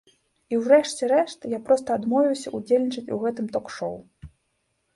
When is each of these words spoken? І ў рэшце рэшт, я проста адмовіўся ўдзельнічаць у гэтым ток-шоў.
І 0.53 0.55
ў 0.59 0.61
рэшце 0.71 1.09
рэшт, 1.11 1.45
я 1.51 1.59
проста 1.67 1.99
адмовіўся 2.01 2.55
ўдзельнічаць 2.57 3.07
у 3.19 3.21
гэтым 3.27 3.53
ток-шоў. 3.59 3.95